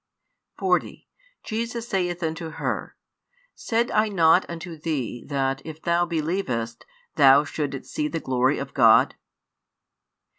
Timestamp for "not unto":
4.09-4.75